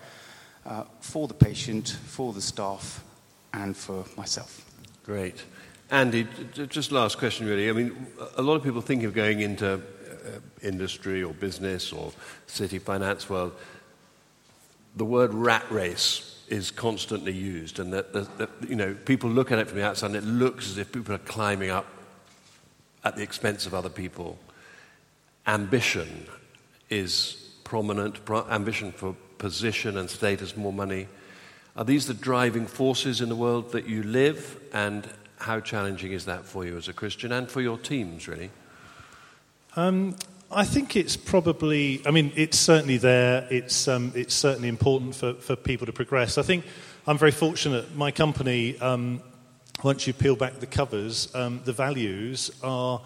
uh, 0.66 0.84
for 1.00 1.28
the 1.28 1.34
patient, 1.34 1.90
for 2.06 2.34
the 2.34 2.42
staff, 2.42 3.04
and 3.54 3.76
for 3.76 4.06
myself. 4.18 4.66
Great. 5.04 5.44
Andy, 5.92 6.28
just 6.70 6.92
last 6.92 7.18
question 7.18 7.46
really. 7.48 7.70
I 7.70 7.74
mean, 7.74 8.08
a 8.38 8.42
lot 8.42 8.56
of 8.56 8.64
people 8.64 8.82
think 8.82 9.04
of 9.04 9.14
going 9.14 9.42
into 9.42 9.76
uh, 9.76 9.80
industry 10.64 11.24
or 11.24 11.34
business 11.34 11.94
or 11.94 12.12
city 12.48 12.80
finance 12.80 13.30
world. 13.30 13.54
The 14.96 15.06
word 15.06 15.34
rat 15.34 15.70
race 15.70 16.44
is 16.48 16.72
constantly 16.72 17.34
used, 17.34 17.80
and 17.80 17.94
that, 17.94 18.14
that, 18.14 18.38
that, 18.38 18.50
you 18.68 18.76
know 18.76 18.96
people 19.06 19.30
look 19.30 19.52
at 19.52 19.60
it 19.60 19.68
from 19.68 19.78
the 19.78 19.86
outside, 19.86 20.08
and 20.08 20.16
it 20.16 20.24
looks 20.24 20.70
as 20.70 20.78
if 20.78 20.92
people 20.92 21.14
are 21.14 21.20
climbing 21.20 21.70
up 21.70 21.86
at 23.04 23.16
the 23.16 23.22
expense 23.22 23.68
of 23.68 23.74
other 23.74 23.90
people. 23.90 24.40
Ambition 25.46 26.26
is 26.90 27.52
prominent. 27.64 28.26
Pro- 28.26 28.48
ambition 28.50 28.92
for 28.92 29.16
position 29.38 29.98
and 29.98 30.10
status, 30.10 30.58
more 30.58 30.74
money. 30.74 31.08
Are 31.76 31.84
these 31.84 32.08
the 32.08 32.14
driving 32.16 32.66
forces 32.66 33.22
in 33.22 33.30
the 33.30 33.36
world 33.36 33.74
that 33.74 33.88
you 33.88 34.02
live? 34.02 34.60
And 34.74 35.08
how 35.38 35.60
challenging 35.60 36.12
is 36.12 36.26
that 36.26 36.46
for 36.46 36.66
you 36.66 36.78
as 36.78 36.88
a 36.88 36.94
Christian 36.94 37.32
and 37.32 37.50
for 37.50 37.62
your 37.62 37.78
teams, 37.78 38.28
really? 38.28 38.50
Um, 39.76 40.16
I 40.52 40.64
think 40.64 40.96
it's 40.96 41.18
probably, 41.18 42.02
I 42.06 42.12
mean, 42.12 42.32
it's 42.36 42.58
certainly 42.58 42.98
there. 42.98 43.48
It's, 43.50 43.88
um, 43.88 44.12
it's 44.16 44.34
certainly 44.34 44.70
important 44.70 45.16
for, 45.16 45.34
for 45.34 45.56
people 45.56 45.86
to 45.86 45.94
progress. 45.94 46.38
I 46.38 46.44
think 46.44 46.66
I'm 47.08 47.18
very 47.18 47.32
fortunate. 47.32 47.96
My 47.96 48.12
company, 48.12 48.80
um, 48.80 49.22
once 49.84 50.08
you 50.08 50.14
peel 50.14 50.36
back 50.36 50.60
the 50.60 50.68
covers, 50.68 51.34
um, 51.36 51.62
the 51.66 51.74
values 51.74 52.52
are 52.64 53.02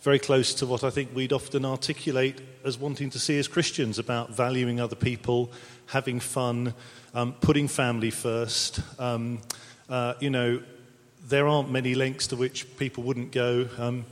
very 0.00 0.18
close 0.18 0.54
to 0.54 0.66
what 0.66 0.84
I 0.84 0.90
think 0.90 1.14
we'd 1.14 1.32
often 1.32 1.64
articulate 1.64 2.40
as 2.64 2.78
wanting 2.78 3.10
to 3.10 3.18
see 3.18 3.38
as 3.38 3.48
Christians 3.48 3.98
about 3.98 4.30
valuing 4.30 4.80
other 4.80 4.96
people, 4.96 5.52
having 5.86 6.20
fun, 6.20 6.74
um, 7.14 7.34
putting 7.40 7.68
family 7.68 8.10
first. 8.10 8.80
Um, 8.98 9.40
uh, 9.88 10.14
you 10.20 10.30
know, 10.30 10.62
there 11.28 11.46
aren't 11.46 11.70
many 11.70 11.94
lengths 11.94 12.26
to 12.28 12.36
which 12.36 12.66
people 12.78 13.02
wouldn't 13.02 13.32
go. 13.32 13.68
Um, 13.78 14.06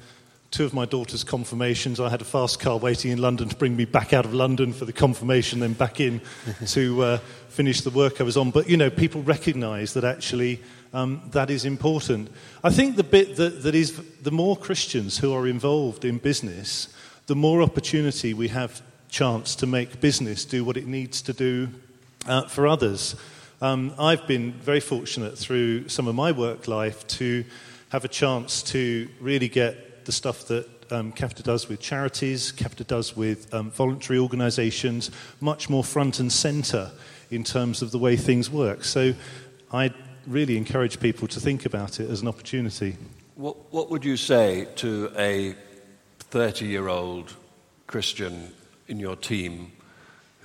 two 0.50 0.64
of 0.64 0.75
my 0.75 0.85
daughter's 0.85 1.25
confirmations, 1.25 1.99
I 1.99 2.08
had 2.08 2.20
a 2.20 2.26
fast 2.26 2.61
car 2.61 2.78
waiting 2.78 3.11
in 3.11 3.20
London 3.20 3.49
to 3.49 3.56
bring 3.56 3.76
me 3.76 3.85
back 3.85 4.12
out 4.12 4.25
of 4.25 4.35
London 4.35 4.73
for 4.73 4.85
the 4.85 4.92
confirmation, 4.92 5.61
then 5.61 5.73
back 5.73 5.99
in 5.99 6.20
to 6.66 7.02
uh, 7.02 7.16
finish 7.49 7.80
the 7.80 7.90
work 7.90 8.20
I 8.20 8.25
was 8.25 8.37
on. 8.37 8.50
But, 8.50 8.68
you 8.68 8.76
know, 8.76 8.90
people 8.90 9.23
recognize 9.23 9.94
that 9.94 10.04
actually 10.04 10.61
um, 10.92 11.23
that 11.32 11.50
is 11.50 11.64
important. 11.64 12.30
I 12.62 12.70
think 12.70 12.96
the 12.96 13.04
bit 13.04 13.37
that, 13.37 13.62
that 13.62 13.75
is 13.75 14.00
the 14.23 14.30
more 14.30 14.56
Christians 14.56 15.18
who 15.18 15.32
are 15.35 15.46
involved 15.46 16.04
in 16.04 16.18
business, 16.18 16.88
the 17.26 17.37
more 17.37 17.62
opportunity 17.62 18.35
we 18.35 18.49
have 18.49 18.82
chance 19.08 19.56
to 19.56 19.66
make 19.66 20.00
business 20.00 20.44
do 20.44 20.64
what 20.64 20.76
it 20.76 20.87
needs 20.87 21.23
to 21.23 21.32
do 21.32 21.68
uh, 22.26 22.42
for 22.42 22.66
others. 22.66 23.16
Um, 23.62 23.94
I've 23.98 24.26
been 24.26 24.52
very 24.52 24.80
fortunate 24.80 25.38
through 25.38 25.88
some 25.88 26.08
of 26.08 26.14
my 26.14 26.30
work 26.30 26.68
life 26.68 27.06
to 27.06 27.42
have 27.88 28.04
a 28.04 28.08
chance 28.08 28.62
to 28.64 29.08
really 29.18 29.48
get 29.48 30.04
the 30.04 30.12
stuff 30.12 30.46
that 30.48 30.68
um, 30.92 31.10
Capita 31.10 31.42
does 31.42 31.66
with 31.66 31.80
charities, 31.80 32.52
Capita 32.52 32.84
does 32.84 33.16
with 33.16 33.52
um, 33.54 33.70
voluntary 33.70 34.18
organisations, 34.18 35.10
much 35.40 35.70
more 35.70 35.82
front 35.82 36.20
and 36.20 36.30
centre 36.30 36.90
in 37.30 37.44
terms 37.44 37.80
of 37.80 37.92
the 37.92 37.98
way 37.98 38.14
things 38.14 38.50
work. 38.50 38.84
So 38.84 39.14
I 39.72 39.92
really 40.26 40.58
encourage 40.58 41.00
people 41.00 41.26
to 41.28 41.40
think 41.40 41.64
about 41.64 41.98
it 41.98 42.10
as 42.10 42.20
an 42.20 42.28
opportunity. 42.28 42.96
What, 43.36 43.72
what 43.72 43.90
would 43.90 44.04
you 44.04 44.18
say 44.18 44.68
to 44.76 45.10
a 45.16 45.54
30 46.18 46.66
year 46.66 46.88
old 46.88 47.32
Christian 47.86 48.52
in 48.86 49.00
your 49.00 49.16
team 49.16 49.72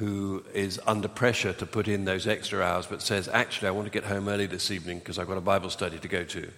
who 0.01 0.43
is 0.51 0.79
under 0.87 1.07
pressure 1.07 1.53
to 1.53 1.63
put 1.67 1.87
in 1.87 2.05
those 2.05 2.25
extra 2.25 2.63
hours 2.63 2.87
but 2.87 3.03
says, 3.03 3.27
actually, 3.27 3.67
I 3.67 3.71
want 3.71 3.85
to 3.85 3.91
get 3.91 4.03
home 4.03 4.27
early 4.29 4.47
this 4.47 4.71
evening 4.71 4.97
because 4.97 5.19
I've 5.19 5.27
got 5.27 5.37
a 5.37 5.41
Bible 5.41 5.69
study 5.69 5.99
to 5.99 6.07
go 6.07 6.23
to? 6.23 6.49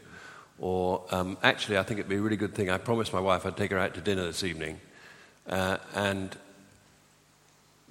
Or, 0.60 1.04
um, 1.12 1.36
actually, 1.44 1.78
I 1.78 1.84
think 1.84 2.00
it'd 2.00 2.10
be 2.10 2.16
a 2.16 2.22
really 2.22 2.38
good 2.38 2.56
thing. 2.56 2.70
I 2.70 2.78
promised 2.78 3.12
my 3.12 3.20
wife 3.20 3.46
I'd 3.46 3.58
take 3.58 3.72
her 3.72 3.78
out 3.78 3.96
to 3.96 4.02
dinner 4.02 4.24
this 4.24 4.46
evening. 4.46 4.80
Uh, 5.46 5.76
and 5.94 6.38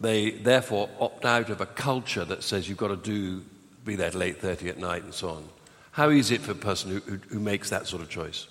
they 0.00 0.30
therefore 0.30 0.88
opt 0.98 1.26
out 1.26 1.50
of 1.50 1.60
a 1.60 1.66
culture 1.66 2.24
that 2.24 2.42
says 2.42 2.66
you've 2.66 2.78
got 2.78 2.88
to 2.88 2.96
do, 2.96 3.44
be 3.84 3.94
there 3.94 4.10
till 4.10 4.22
8.30 4.22 4.68
at 4.70 4.78
night 4.78 5.02
and 5.02 5.12
so 5.12 5.28
on. 5.28 5.44
How 5.90 6.08
easy 6.08 6.36
is 6.36 6.40
it 6.40 6.44
for 6.46 6.52
a 6.52 6.54
person 6.54 6.92
who, 6.92 7.00
who, 7.00 7.16
who 7.28 7.40
makes 7.40 7.68
that 7.68 7.86
sort 7.86 8.00
of 8.00 8.08
choice? 8.08 8.46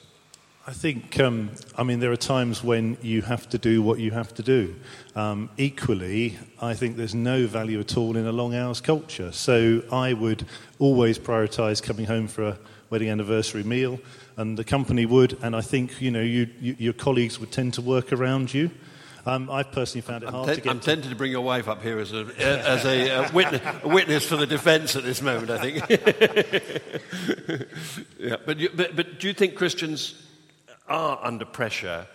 I 0.67 0.73
think, 0.73 1.19
um, 1.19 1.49
I 1.75 1.81
mean, 1.81 1.99
there 1.99 2.11
are 2.11 2.15
times 2.15 2.63
when 2.63 2.95
you 3.01 3.23
have 3.23 3.49
to 3.49 3.57
do 3.57 3.81
what 3.81 3.97
you 3.97 4.11
have 4.11 4.31
to 4.35 4.43
do. 4.43 4.75
Um, 5.15 5.49
equally, 5.57 6.37
I 6.61 6.75
think 6.75 6.97
there's 6.97 7.15
no 7.15 7.47
value 7.47 7.79
at 7.79 7.97
all 7.97 8.15
in 8.15 8.27
a 8.27 8.31
long 8.31 8.53
hours 8.53 8.79
culture. 8.79 9.31
So 9.31 9.81
I 9.91 10.13
would 10.13 10.45
always 10.77 11.17
prioritize 11.17 11.81
coming 11.81 12.05
home 12.05 12.27
for 12.27 12.43
a 12.43 12.59
wedding 12.91 13.09
anniversary 13.09 13.63
meal, 13.63 13.99
and 14.37 14.55
the 14.55 14.63
company 14.63 15.07
would, 15.07 15.35
and 15.41 15.55
I 15.55 15.61
think, 15.61 15.99
you 15.99 16.11
know, 16.11 16.21
you, 16.21 16.47
you, 16.59 16.75
your 16.77 16.93
colleagues 16.93 17.39
would 17.39 17.51
tend 17.51 17.73
to 17.75 17.81
work 17.81 18.13
around 18.13 18.53
you. 18.53 18.69
Um, 19.25 19.49
I've 19.49 19.71
personally 19.71 20.01
found 20.01 20.23
it 20.23 20.27
I'm, 20.27 20.33
hard 20.33 20.55
to 20.55 20.61
get. 20.61 20.69
I'm 20.69 20.79
tempted 20.79 21.09
to 21.09 21.15
bring 21.15 21.31
your 21.31 21.41
wife 21.41 21.67
up 21.67 21.81
here 21.81 21.97
as 21.97 22.13
a, 22.13 22.27
as 22.37 22.85
a, 22.85 23.09
uh, 23.09 23.31
witness, 23.33 23.61
a 23.83 23.87
witness 23.87 24.27
for 24.27 24.35
the 24.35 24.47
defence 24.47 24.95
at 24.95 25.03
this 25.03 25.23
moment, 25.23 25.49
I 25.49 25.57
think. 25.57 25.89
yeah, 28.19 28.35
but, 28.45 28.59
you, 28.59 28.69
but, 28.75 28.95
but 28.95 29.19
do 29.19 29.27
you 29.27 29.33
think 29.33 29.55
Christians 29.55 30.20
are 30.91 31.19
under 31.23 31.45
pressure 31.45 32.05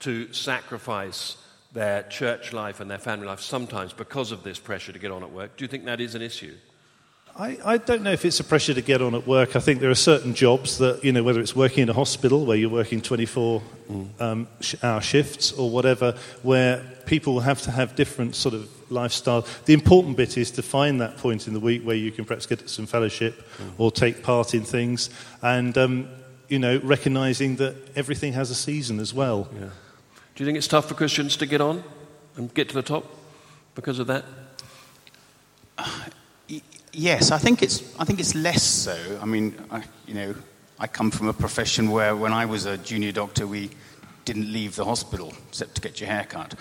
to 0.00 0.32
sacrifice 0.32 1.36
their 1.72 2.02
church 2.04 2.52
life 2.52 2.80
and 2.80 2.90
their 2.90 2.98
family 2.98 3.26
life 3.26 3.40
sometimes 3.40 3.92
because 3.92 4.32
of 4.32 4.42
this 4.42 4.58
pressure 4.58 4.92
to 4.92 4.98
get 4.98 5.10
on 5.10 5.22
at 5.22 5.30
work? 5.30 5.56
Do 5.56 5.64
you 5.64 5.68
think 5.68 5.84
that 5.86 6.00
is 6.00 6.14
an 6.14 6.22
issue? 6.22 6.54
I, 7.36 7.58
I 7.64 7.78
don't 7.78 8.02
know 8.02 8.12
if 8.12 8.24
it's 8.24 8.38
a 8.38 8.44
pressure 8.44 8.74
to 8.74 8.80
get 8.80 9.02
on 9.02 9.12
at 9.16 9.26
work. 9.26 9.56
I 9.56 9.58
think 9.58 9.80
there 9.80 9.90
are 9.90 9.96
certain 9.96 10.34
jobs 10.34 10.78
that, 10.78 11.04
you 11.04 11.10
know, 11.10 11.24
whether 11.24 11.40
it's 11.40 11.56
working 11.56 11.82
in 11.82 11.88
a 11.88 11.92
hospital 11.92 12.46
where 12.46 12.56
you're 12.56 12.70
working 12.70 13.00
24 13.00 13.60
um, 14.20 14.46
sh- 14.60 14.76
hour 14.84 15.00
shifts 15.00 15.50
or 15.50 15.68
whatever, 15.68 16.14
where 16.42 16.84
people 17.06 17.40
have 17.40 17.60
to 17.62 17.72
have 17.72 17.96
different 17.96 18.36
sort 18.36 18.54
of 18.54 18.70
lifestyle. 18.88 19.44
The 19.64 19.74
important 19.74 20.16
bit 20.16 20.38
is 20.38 20.52
to 20.52 20.62
find 20.62 21.00
that 21.00 21.16
point 21.16 21.48
in 21.48 21.54
the 21.54 21.60
week 21.60 21.82
where 21.82 21.96
you 21.96 22.12
can 22.12 22.24
perhaps 22.24 22.46
get 22.46 22.70
some 22.70 22.86
fellowship 22.86 23.44
or 23.78 23.90
take 23.90 24.22
part 24.22 24.54
in 24.54 24.62
things 24.62 25.10
and, 25.42 25.76
um, 25.76 26.08
you 26.48 26.58
know, 26.58 26.80
recognizing 26.82 27.56
that 27.56 27.74
everything 27.96 28.32
has 28.34 28.50
a 28.50 28.54
season 28.54 29.00
as 29.00 29.14
well. 29.14 29.48
Yeah. 29.54 29.70
Do 30.34 30.42
you 30.42 30.46
think 30.46 30.58
it's 30.58 30.68
tough 30.68 30.88
for 30.88 30.94
Christians 30.94 31.36
to 31.36 31.46
get 31.46 31.60
on 31.60 31.84
and 32.36 32.52
get 32.54 32.68
to 32.68 32.74
the 32.74 32.82
top 32.82 33.04
because 33.74 33.98
of 33.98 34.06
that? 34.08 34.24
Yes, 36.92 37.32
I 37.32 37.38
think 37.38 37.62
it's. 37.62 37.82
I 37.98 38.04
think 38.04 38.20
it's 38.20 38.34
less 38.34 38.62
so. 38.62 38.96
I 39.20 39.24
mean, 39.24 39.54
I, 39.70 39.82
you 40.06 40.14
know, 40.14 40.34
I 40.78 40.86
come 40.86 41.10
from 41.10 41.28
a 41.28 41.32
profession 41.32 41.90
where, 41.90 42.14
when 42.14 42.32
I 42.32 42.46
was 42.46 42.66
a 42.66 42.78
junior 42.78 43.10
doctor, 43.10 43.46
we 43.46 43.70
didn't 44.24 44.52
leave 44.52 44.76
the 44.76 44.84
hospital 44.84 45.32
except 45.48 45.74
to 45.74 45.80
get 45.80 46.00
your 46.00 46.08
hair 46.08 46.24
cut 46.24 46.54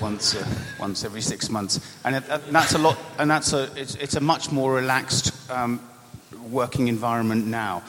once, 0.00 0.34
uh, 0.34 0.46
once 0.80 1.04
every 1.04 1.20
six 1.20 1.50
months, 1.50 1.80
and, 2.04 2.16
it, 2.16 2.24
and 2.28 2.42
that's 2.54 2.74
a 2.74 2.78
lot. 2.78 2.98
And 3.18 3.30
that's 3.30 3.52
a. 3.52 3.70
It's, 3.76 3.94
it's 3.96 4.16
a 4.16 4.20
much 4.20 4.50
more 4.50 4.72
relaxed 4.72 5.50
um, 5.50 5.80
working 6.50 6.88
environment 6.88 7.46
now, 7.46 7.82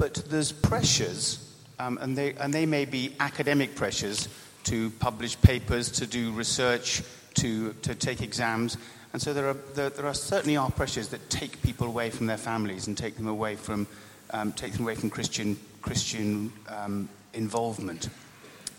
but 0.00 0.14
there's 0.30 0.50
pressures, 0.50 1.54
um, 1.78 1.98
and 2.00 2.16
they 2.16 2.32
and 2.34 2.52
they 2.52 2.66
may 2.66 2.86
be 2.86 3.14
academic 3.20 3.76
pressures 3.76 4.28
to 4.64 4.90
publish 4.98 5.40
papers, 5.42 5.90
to 5.90 6.06
do 6.06 6.32
research, 6.32 7.02
to 7.34 7.74
to 7.82 7.94
take 7.94 8.22
exams. 8.22 8.78
And 9.12 9.20
so 9.20 9.34
there 9.34 9.48
are, 9.48 9.56
there, 9.74 9.90
there 9.90 10.06
are 10.06 10.14
certainly 10.14 10.56
are 10.56 10.70
pressures 10.70 11.08
that 11.08 11.28
take 11.30 11.60
people 11.62 11.86
away 11.88 12.10
from 12.10 12.26
their 12.26 12.38
families 12.38 12.86
and 12.86 12.96
take 12.96 13.16
them 13.16 13.26
away 13.26 13.56
from, 13.56 13.88
um, 14.30 14.52
take 14.52 14.72
them 14.72 14.82
away 14.82 14.94
from 14.94 15.10
Christian, 15.10 15.58
Christian 15.82 16.52
um, 16.68 17.08
involvement. 17.34 18.08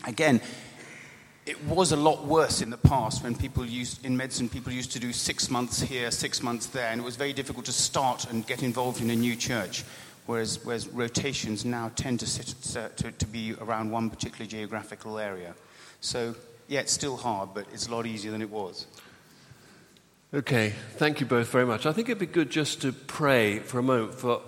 Again, 0.07 0.39
it 1.45 1.61
was 1.65 1.91
a 1.91 1.97
lot 1.97 2.23
worse 2.25 2.61
in 2.61 2.69
the 2.69 2.77
past 2.77 3.23
when 3.23 3.35
people 3.35 3.65
used, 3.65 4.05
in 4.05 4.15
medicine, 4.15 4.47
people 4.47 4.71
used 4.71 4.93
to 4.93 4.99
do 4.99 5.11
six 5.11 5.49
months 5.49 5.81
here, 5.81 6.11
six 6.11 6.41
months 6.41 6.67
there, 6.67 6.91
and 6.91 7.01
it 7.01 7.03
was 7.03 7.17
very 7.17 7.33
difficult 7.33 7.65
to 7.65 7.73
start 7.73 8.31
and 8.31 8.47
get 8.47 8.63
involved 8.63 9.01
in 9.01 9.09
a 9.09 9.15
new 9.15 9.35
church. 9.35 9.83
Whereas, 10.25 10.63
whereas 10.63 10.87
rotations 10.87 11.65
now 11.65 11.91
tend 11.95 12.19
to, 12.19 12.27
sit, 12.27 12.77
uh, 12.77 12.89
to, 12.97 13.11
to 13.11 13.25
be 13.25 13.53
around 13.59 13.91
one 13.91 14.09
particular 14.09 14.45
geographical 14.45 15.17
area. 15.17 15.55
So, 15.99 16.35
yeah, 16.67 16.81
it's 16.81 16.93
still 16.93 17.17
hard, 17.17 17.53
but 17.53 17.65
it's 17.73 17.87
a 17.87 17.91
lot 17.91 18.05
easier 18.05 18.31
than 18.31 18.41
it 18.41 18.49
was. 18.49 18.85
Okay, 20.33 20.73
thank 20.95 21.19
you 21.19 21.25
both 21.25 21.49
very 21.49 21.65
much. 21.65 21.85
I 21.85 21.91
think 21.91 22.07
it'd 22.07 22.19
be 22.19 22.25
good 22.25 22.49
just 22.49 22.81
to 22.83 22.93
pray 22.93 23.59
for 23.59 23.79
a 23.79 23.83
moment 23.83 24.15
for 24.15 24.41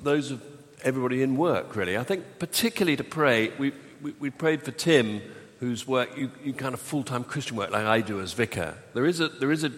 those 0.00 0.32
of 0.32 0.42
everybody 0.82 1.22
in 1.22 1.36
work, 1.36 1.76
really. 1.76 1.96
I 1.96 2.02
think 2.02 2.24
particularly 2.38 2.96
to 2.96 3.04
pray, 3.04 3.52
we, 3.58 3.72
we, 4.02 4.12
we 4.18 4.30
prayed 4.30 4.64
for 4.64 4.72
Tim, 4.72 5.20
whose 5.60 5.86
work, 5.86 6.16
you, 6.16 6.30
you 6.42 6.52
kind 6.52 6.74
of 6.74 6.80
full-time 6.80 7.22
Christian 7.22 7.56
work 7.56 7.70
like 7.70 7.84
I 7.84 8.00
do 8.00 8.20
as 8.20 8.32
vicar. 8.32 8.76
There 8.94 9.06
is 9.06 9.20
a, 9.20 9.28
there 9.28 9.52
is 9.52 9.62
a, 9.62 9.70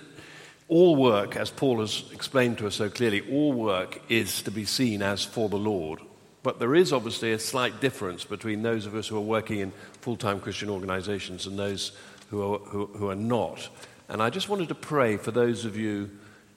all 0.72 0.96
work, 0.96 1.36
as 1.36 1.50
Paul 1.50 1.80
has 1.80 2.04
explained 2.14 2.56
to 2.58 2.66
us 2.66 2.76
so 2.76 2.88
clearly, 2.88 3.20
all 3.30 3.52
work 3.52 4.00
is 4.08 4.40
to 4.42 4.50
be 4.50 4.64
seen 4.64 5.02
as 5.02 5.22
for 5.22 5.50
the 5.50 5.58
Lord. 5.58 6.00
But 6.42 6.60
there 6.60 6.74
is 6.74 6.94
obviously 6.94 7.32
a 7.32 7.38
slight 7.38 7.82
difference 7.82 8.24
between 8.24 8.62
those 8.62 8.86
of 8.86 8.94
us 8.94 9.06
who 9.06 9.18
are 9.18 9.20
working 9.20 9.58
in 9.58 9.72
full-time 10.00 10.40
Christian 10.40 10.70
organizations 10.70 11.46
and 11.46 11.58
those 11.58 11.92
who 12.30 12.54
are, 12.54 12.58
who, 12.58 12.86
who 12.86 13.10
are 13.10 13.14
not. 13.14 13.68
And 14.08 14.22
I 14.22 14.30
just 14.30 14.48
wanted 14.48 14.68
to 14.68 14.74
pray 14.74 15.18
for 15.18 15.30
those 15.30 15.66
of 15.66 15.76
you 15.76 16.10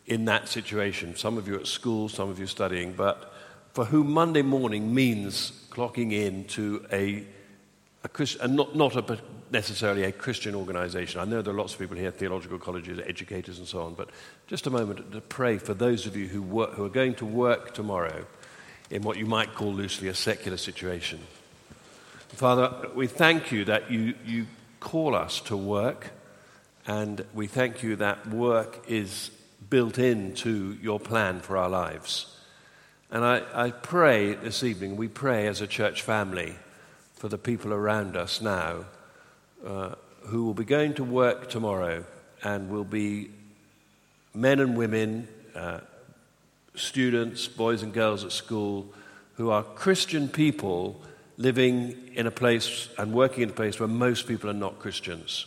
in 0.05 0.23
that 0.25 0.47
situation, 0.47 1.17
some 1.17 1.37
of 1.37 1.49
you 1.49 1.55
at 1.55 1.67
school, 1.67 2.07
some 2.07 2.29
of 2.29 2.39
you 2.39 2.47
studying, 2.47 2.93
but 2.93 3.33
for 3.73 3.83
whom 3.83 4.11
Monday 4.11 4.43
morning 4.43 4.95
means 4.95 5.51
clocking 5.71 6.13
in 6.13 6.45
to 6.45 6.85
a 6.89 7.25
Christ, 8.07 8.37
and 8.41 8.55
not, 8.55 8.75
not 8.75 8.95
a, 8.95 9.19
necessarily 9.51 10.03
a 10.03 10.11
Christian 10.11 10.55
organization. 10.55 11.21
I 11.21 11.25
know 11.25 11.41
there 11.41 11.53
are 11.53 11.57
lots 11.57 11.73
of 11.73 11.79
people 11.79 11.97
here, 11.97 12.11
theological 12.11 12.59
colleges, 12.59 12.99
educators, 13.05 13.59
and 13.59 13.67
so 13.67 13.81
on, 13.81 13.93
but 13.93 14.09
just 14.47 14.67
a 14.67 14.69
moment 14.69 15.11
to 15.11 15.21
pray 15.21 15.57
for 15.57 15.73
those 15.73 16.05
of 16.05 16.15
you 16.15 16.27
who, 16.27 16.41
work, 16.41 16.73
who 16.73 16.85
are 16.85 16.89
going 16.89 17.15
to 17.15 17.25
work 17.25 17.73
tomorrow 17.73 18.25
in 18.89 19.01
what 19.01 19.17
you 19.17 19.25
might 19.25 19.55
call 19.55 19.73
loosely 19.73 20.07
a 20.07 20.13
secular 20.13 20.57
situation. 20.57 21.19
Father, 22.29 22.89
we 22.93 23.07
thank 23.07 23.51
you 23.51 23.65
that 23.65 23.89
you, 23.89 24.13
you 24.25 24.45
call 24.79 25.15
us 25.15 25.39
to 25.41 25.57
work. 25.57 26.11
And 26.87 27.25
we 27.33 27.47
thank 27.47 27.81
you 27.81 27.95
that 27.95 28.27
work 28.27 28.85
is 28.87 29.31
built 29.69 29.97
into 29.97 30.77
your 30.81 30.99
plan 30.99 31.39
for 31.39 31.57
our 31.57 31.69
lives. 31.69 32.37
And 33.09 33.25
I, 33.25 33.41
I, 33.53 33.71
pray 33.71 34.35
this 34.35 34.63
evening, 34.63 34.95
we 34.95 35.07
pray 35.07 35.47
as 35.47 35.61
a 35.61 35.67
church 35.67 36.01
family 36.01 36.55
for 37.15 37.29
the 37.29 37.37
people 37.37 37.73
around 37.73 38.15
us 38.15 38.41
now 38.41 38.85
uh, 39.65 39.95
who 40.23 40.43
will 40.43 40.53
be 40.53 40.65
going 40.65 40.93
to 40.95 41.03
work 41.03 41.49
tomorrow 41.49 42.05
and 42.43 42.69
will 42.69 42.83
be 42.83 43.29
men 44.33 44.59
and 44.59 44.77
women, 44.77 45.27
uh, 45.55 45.79
students, 46.75 47.47
boys 47.47 47.83
and 47.83 47.93
girls 47.93 48.23
at 48.23 48.31
school, 48.31 48.87
who 49.35 49.49
are 49.49 49.63
Christian 49.63 50.27
people 50.27 51.01
living 51.37 52.11
in 52.13 52.27
a 52.27 52.31
place 52.31 52.89
and 52.97 53.13
working 53.13 53.43
in 53.43 53.49
a 53.49 53.53
place 53.53 53.79
where 53.79 53.89
most 53.89 54.27
people 54.27 54.49
are 54.49 54.53
not 54.53 54.79
Christians. 54.79 55.45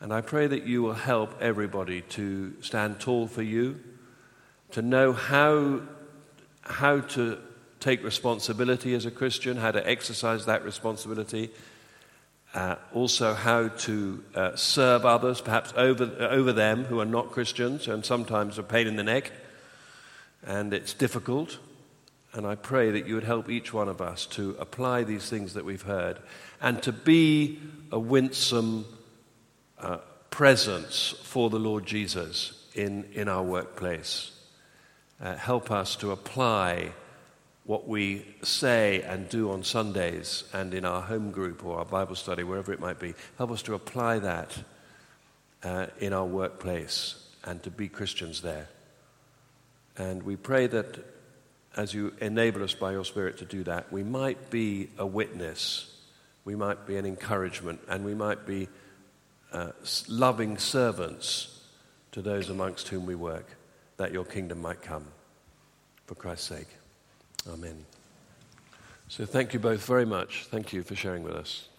And 0.00 0.12
I 0.12 0.22
pray 0.22 0.46
that 0.46 0.66
you 0.66 0.82
will 0.82 0.94
help 0.94 1.40
everybody 1.42 2.02
to 2.02 2.54
stand 2.62 3.00
tall 3.00 3.26
for 3.26 3.42
you, 3.42 3.80
to 4.72 4.80
know 4.80 5.12
how, 5.12 5.82
how 6.62 7.00
to 7.00 7.38
take 7.80 8.04
responsibility 8.04 8.94
as 8.94 9.06
a 9.06 9.10
Christian, 9.10 9.56
how 9.56 9.72
to 9.72 9.88
exercise 9.88 10.46
that 10.46 10.64
responsibility, 10.64 11.50
uh, 12.54 12.76
also 12.92 13.34
how 13.34 13.68
to 13.68 14.22
uh, 14.34 14.56
serve 14.56 15.04
others, 15.04 15.40
perhaps 15.40 15.72
over, 15.76 16.04
over 16.20 16.52
them 16.52 16.84
who 16.84 17.00
are 17.00 17.06
not 17.06 17.30
Christians 17.30 17.88
and 17.88 18.04
sometimes 18.04 18.58
a 18.58 18.62
pain 18.62 18.86
in 18.86 18.96
the 18.96 19.04
neck, 19.04 19.32
and 20.44 20.72
it's 20.74 20.94
difficult. 20.94 21.58
And 22.32 22.46
I 22.46 22.54
pray 22.54 22.92
that 22.92 23.08
you 23.08 23.14
would 23.14 23.24
help 23.24 23.50
each 23.50 23.72
one 23.72 23.88
of 23.88 24.00
us 24.00 24.26
to 24.26 24.56
apply 24.60 25.02
these 25.02 25.28
things 25.28 25.54
that 25.54 25.64
we've 25.64 25.82
heard 25.82 26.18
and 26.60 26.80
to 26.84 26.92
be 26.92 27.58
a 27.90 27.98
winsome, 27.98 28.84
uh, 29.78 29.98
presence 30.30 31.14
for 31.24 31.50
the 31.50 31.58
Lord 31.58 31.84
Jesus 31.84 32.66
in, 32.74 33.04
in 33.12 33.28
our 33.28 33.42
workplace. 33.42 34.30
Uh, 35.20 35.34
help 35.34 35.70
us 35.70 35.96
to 35.96 36.12
apply 36.12 36.92
what 37.70 37.86
we 37.86 38.26
say 38.42 39.00
and 39.02 39.28
do 39.28 39.52
on 39.52 39.62
Sundays 39.62 40.42
and 40.52 40.74
in 40.74 40.84
our 40.84 41.00
home 41.00 41.30
group 41.30 41.64
or 41.64 41.78
our 41.78 41.84
Bible 41.84 42.16
study, 42.16 42.42
wherever 42.42 42.72
it 42.72 42.80
might 42.80 42.98
be. 42.98 43.14
Help 43.38 43.52
us 43.52 43.62
to 43.62 43.74
apply 43.74 44.18
that 44.18 44.58
uh, 45.62 45.86
in 46.00 46.12
our 46.12 46.26
workplace 46.26 47.14
and 47.44 47.62
to 47.62 47.70
be 47.70 47.86
Christians 47.88 48.42
there. 48.42 48.68
And 49.96 50.24
we 50.24 50.34
pray 50.34 50.66
that 50.66 50.98
as 51.76 51.94
you 51.94 52.12
enable 52.20 52.64
us 52.64 52.74
by 52.74 52.90
your 52.90 53.04
Spirit 53.04 53.38
to 53.38 53.44
do 53.44 53.62
that, 53.62 53.92
we 53.92 54.02
might 54.02 54.50
be 54.50 54.88
a 54.98 55.06
witness, 55.06 55.96
we 56.44 56.56
might 56.56 56.88
be 56.88 56.96
an 56.96 57.06
encouragement, 57.06 57.78
and 57.88 58.04
we 58.04 58.16
might 58.16 58.48
be 58.48 58.66
uh, 59.52 59.70
loving 60.08 60.58
servants 60.58 61.60
to 62.10 62.20
those 62.20 62.50
amongst 62.50 62.88
whom 62.88 63.06
we 63.06 63.14
work, 63.14 63.46
that 63.96 64.10
your 64.10 64.24
kingdom 64.24 64.60
might 64.60 64.82
come. 64.82 65.04
For 66.06 66.16
Christ's 66.16 66.48
sake. 66.48 66.79
Amen. 67.48 67.86
So 69.08 69.24
thank 69.24 69.54
you 69.54 69.58
both 69.58 69.84
very 69.86 70.04
much. 70.04 70.44
Thank 70.44 70.72
you 70.72 70.82
for 70.82 70.94
sharing 70.94 71.22
with 71.22 71.34
us. 71.34 71.69